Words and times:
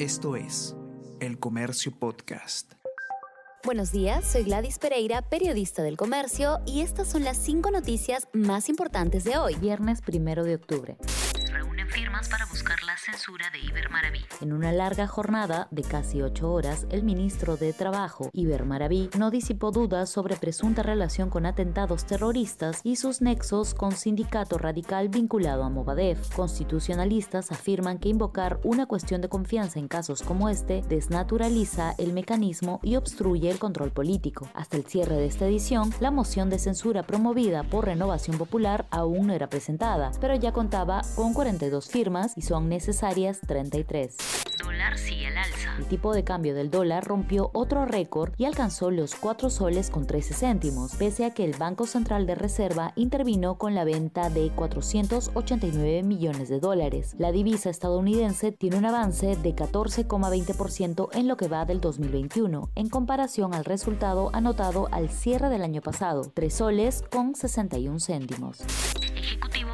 Esto 0.00 0.34
es 0.34 0.74
El 1.20 1.38
Comercio 1.38 1.92
Podcast. 1.92 2.72
Buenos 3.62 3.92
días, 3.92 4.24
soy 4.24 4.44
Gladys 4.44 4.78
Pereira, 4.78 5.20
periodista 5.20 5.82
del 5.82 5.98
comercio, 5.98 6.60
y 6.64 6.80
estas 6.80 7.06
son 7.06 7.22
las 7.22 7.36
cinco 7.36 7.70
noticias 7.70 8.26
más 8.32 8.70
importantes 8.70 9.24
de 9.24 9.36
hoy, 9.36 9.56
viernes 9.56 10.00
primero 10.00 10.42
de 10.42 10.54
octubre 10.54 10.96
firmas 11.90 12.28
para 12.28 12.46
buscar 12.46 12.82
la 12.84 12.89
censura 13.00 13.50
de 13.50 13.58
Iber 13.60 13.88
Maraví. 13.88 14.20
En 14.42 14.52
una 14.52 14.72
larga 14.72 15.06
jornada 15.06 15.68
de 15.70 15.82
casi 15.82 16.20
ocho 16.20 16.52
horas, 16.52 16.86
el 16.90 17.02
ministro 17.02 17.56
de 17.56 17.72
Trabajo, 17.72 18.28
Iber 18.34 18.66
Maraví, 18.66 19.08
no 19.18 19.30
disipó 19.30 19.70
dudas 19.70 20.10
sobre 20.10 20.36
presunta 20.36 20.82
relación 20.82 21.30
con 21.30 21.46
atentados 21.46 22.04
terroristas 22.04 22.82
y 22.84 22.96
sus 22.96 23.22
nexos 23.22 23.72
con 23.72 23.92
sindicato 23.92 24.58
radical 24.58 25.08
vinculado 25.08 25.64
a 25.64 25.70
Movadef. 25.70 26.34
Constitucionalistas 26.34 27.50
afirman 27.52 27.98
que 27.98 28.10
invocar 28.10 28.60
una 28.64 28.84
cuestión 28.84 29.22
de 29.22 29.30
confianza 29.30 29.78
en 29.78 29.88
casos 29.88 30.22
como 30.22 30.50
este 30.50 30.82
desnaturaliza 30.86 31.94
el 31.96 32.12
mecanismo 32.12 32.80
y 32.82 32.96
obstruye 32.96 33.50
el 33.50 33.58
control 33.58 33.92
político. 33.92 34.50
Hasta 34.52 34.76
el 34.76 34.84
cierre 34.84 35.16
de 35.16 35.26
esta 35.26 35.46
edición, 35.46 35.90
la 36.00 36.10
moción 36.10 36.50
de 36.50 36.58
censura 36.58 37.02
promovida 37.04 37.62
por 37.62 37.86
Renovación 37.86 38.36
Popular 38.36 38.86
aún 38.90 39.28
no 39.28 39.32
era 39.32 39.48
presentada, 39.48 40.12
pero 40.20 40.34
ya 40.34 40.52
contaba 40.52 41.00
con 41.16 41.32
42 41.32 41.88
firmas 41.88 42.36
y 42.36 42.42
son 42.42 42.68
necesarias 42.68 42.89
33. 43.46 44.16
Dólar 44.58 44.98
sigue 44.98 45.28
al 45.28 45.38
alza. 45.38 45.76
El 45.78 45.86
tipo 45.86 46.12
de 46.12 46.24
cambio 46.24 46.54
del 46.54 46.70
dólar 46.70 47.04
rompió 47.04 47.50
otro 47.54 47.86
récord 47.86 48.32
y 48.36 48.44
alcanzó 48.44 48.90
los 48.90 49.14
4 49.14 49.48
soles 49.48 49.90
con 49.90 50.06
13 50.06 50.34
céntimos, 50.34 50.94
pese 50.96 51.24
a 51.24 51.32
que 51.32 51.44
el 51.44 51.56
Banco 51.56 51.86
Central 51.86 52.26
de 52.26 52.34
Reserva 52.34 52.92
intervino 52.96 53.56
con 53.56 53.74
la 53.74 53.84
venta 53.84 54.28
de 54.28 54.50
489 54.50 56.02
millones 56.02 56.48
de 56.48 56.60
dólares. 56.60 57.14
La 57.18 57.32
divisa 57.32 57.70
estadounidense 57.70 58.52
tiene 58.52 58.76
un 58.76 58.84
avance 58.84 59.36
de 59.36 59.54
14,20% 59.54 61.08
en 61.12 61.28
lo 61.28 61.36
que 61.36 61.48
va 61.48 61.64
del 61.64 61.80
2021, 61.80 62.70
en 62.74 62.88
comparación 62.88 63.54
al 63.54 63.64
resultado 63.64 64.30
anotado 64.34 64.88
al 64.92 65.08
cierre 65.08 65.48
del 65.48 65.62
año 65.62 65.80
pasado, 65.80 66.30
3 66.34 66.52
soles 66.52 67.04
con 67.10 67.34
61 67.34 68.00
céntimos. 68.00 68.60
Ejecutivo 69.16 69.69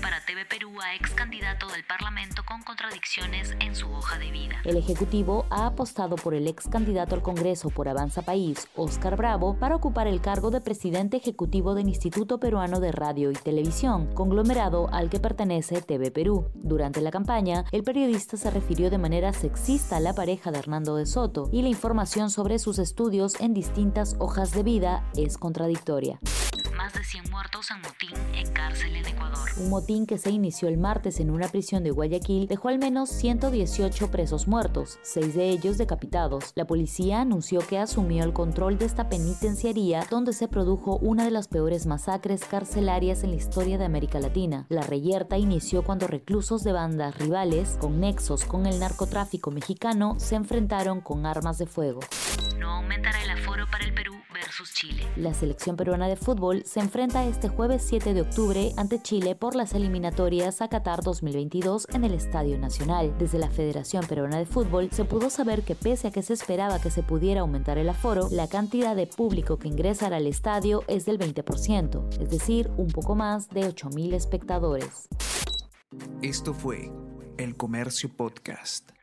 para 0.00 0.20
TV 0.24 0.44
Perú 0.44 0.70
a 0.80 0.94
ex 0.94 1.10
candidato 1.10 1.66
del 1.68 1.84
Parlamento 1.84 2.42
con 2.44 2.62
contradicciones 2.62 3.54
en 3.60 3.74
su 3.74 3.90
hoja 3.90 4.18
de 4.18 4.30
vida. 4.30 4.60
El 4.64 4.76
Ejecutivo 4.76 5.46
ha 5.50 5.66
apostado 5.66 6.16
por 6.16 6.34
el 6.34 6.46
ex 6.46 6.68
candidato 6.68 7.14
al 7.14 7.22
Congreso 7.22 7.70
por 7.70 7.88
Avanza 7.88 8.22
País, 8.22 8.68
Oscar 8.76 9.16
Bravo, 9.16 9.58
para 9.58 9.76
ocupar 9.76 10.06
el 10.06 10.20
cargo 10.20 10.50
de 10.50 10.60
presidente 10.60 11.16
ejecutivo 11.16 11.74
del 11.74 11.88
Instituto 11.88 12.38
Peruano 12.38 12.80
de 12.80 12.92
Radio 12.92 13.30
y 13.30 13.34
Televisión, 13.34 14.12
conglomerado 14.14 14.88
al 14.92 15.10
que 15.10 15.20
pertenece 15.20 15.82
TV 15.82 16.10
Perú. 16.10 16.50
Durante 16.54 17.00
la 17.00 17.10
campaña, 17.10 17.64
el 17.72 17.82
periodista 17.82 18.36
se 18.36 18.50
refirió 18.50 18.90
de 18.90 18.98
manera 18.98 19.32
sexista 19.32 19.96
a 19.96 20.00
la 20.00 20.14
pareja 20.14 20.50
de 20.50 20.58
Hernando 20.58 20.96
de 20.96 21.06
Soto 21.06 21.48
y 21.52 21.62
la 21.62 21.68
información 21.68 22.30
sobre 22.30 22.58
sus 22.58 22.78
estudios 22.78 23.40
en 23.40 23.54
distintas 23.54 24.16
hojas 24.18 24.52
de 24.52 24.62
vida 24.62 25.04
es 25.14 25.38
contradictoria 25.38 26.18
más 26.88 26.94
de 26.94 27.04
100 27.04 27.30
muertos 27.30 27.70
en 27.70 27.82
motín 27.82 28.34
en 28.34 28.50
cárcel 28.52 28.96
en 28.96 29.06
Ecuador. 29.06 29.46
Un 29.58 29.68
motín 29.68 30.06
que 30.06 30.16
se 30.16 30.30
inició 30.30 30.68
el 30.68 30.78
martes 30.78 31.20
en 31.20 31.30
una 31.30 31.48
prisión 31.48 31.82
de 31.82 31.90
Guayaquil 31.90 32.46
dejó 32.46 32.68
al 32.68 32.78
menos 32.78 33.10
118 33.10 34.10
presos 34.10 34.48
muertos, 34.48 34.98
seis 35.02 35.34
de 35.34 35.50
ellos 35.50 35.76
decapitados. 35.76 36.52
La 36.54 36.66
policía 36.66 37.20
anunció 37.20 37.60
que 37.60 37.78
asumió 37.78 38.24
el 38.24 38.32
control 38.32 38.78
de 38.78 38.86
esta 38.86 39.10
penitenciaría 39.10 40.06
donde 40.10 40.32
se 40.32 40.48
produjo 40.48 40.96
una 40.96 41.24
de 41.24 41.30
las 41.30 41.48
peores 41.48 41.84
masacres 41.86 42.44
carcelarias 42.44 43.22
en 43.22 43.30
la 43.30 43.36
historia 43.36 43.76
de 43.76 43.84
América 43.84 44.18
Latina. 44.18 44.64
La 44.70 44.82
reyerta 44.82 45.36
inició 45.36 45.82
cuando 45.82 46.06
reclusos 46.06 46.64
de 46.64 46.72
bandas 46.72 47.18
rivales 47.18 47.76
con 47.78 48.00
nexos 48.00 48.44
con 48.44 48.66
el 48.66 48.80
narcotráfico 48.80 49.50
mexicano 49.50 50.14
se 50.18 50.36
enfrentaron 50.36 51.00
con 51.02 51.26
armas 51.26 51.58
de 51.58 51.66
fuego. 51.66 52.00
No 52.58 52.70
aumentará 52.70 53.22
el 53.22 53.30
aforo 53.30 53.66
para 53.70 53.84
el 53.84 53.94
Perú 53.94 54.18
Chile. 54.74 55.06
La 55.16 55.34
selección 55.34 55.76
peruana 55.76 56.08
de 56.08 56.16
fútbol 56.16 56.62
se 56.64 56.80
enfrenta 56.80 57.26
este 57.26 57.48
jueves 57.48 57.84
7 57.86 58.14
de 58.14 58.22
octubre 58.22 58.72
ante 58.76 59.00
Chile 59.00 59.34
por 59.34 59.54
las 59.54 59.72
eliminatorias 59.74 60.60
a 60.62 60.68
Qatar 60.68 61.02
2022 61.02 61.86
en 61.92 62.04
el 62.04 62.14
Estadio 62.14 62.58
Nacional. 62.58 63.14
Desde 63.18 63.38
la 63.38 63.50
Federación 63.50 64.06
Peruana 64.06 64.38
de 64.38 64.46
Fútbol 64.46 64.90
se 64.90 65.04
pudo 65.04 65.30
saber 65.30 65.62
que 65.62 65.74
pese 65.74 66.08
a 66.08 66.10
que 66.10 66.22
se 66.22 66.32
esperaba 66.32 66.80
que 66.80 66.90
se 66.90 67.02
pudiera 67.02 67.42
aumentar 67.42 67.78
el 67.78 67.88
aforo, 67.88 68.28
la 68.30 68.48
cantidad 68.48 68.96
de 68.96 69.06
público 69.06 69.58
que 69.58 69.68
ingresará 69.68 70.16
al 70.16 70.26
estadio 70.26 70.82
es 70.88 71.04
del 71.04 71.18
20%, 71.18 72.20
es 72.20 72.30
decir, 72.30 72.70
un 72.76 72.88
poco 72.88 73.14
más 73.14 73.48
de 73.50 73.62
8.000 73.62 74.14
espectadores. 74.14 75.08
Esto 76.22 76.52
fue 76.52 76.90
El 77.38 77.56
Comercio 77.56 78.10
Podcast. 78.14 78.97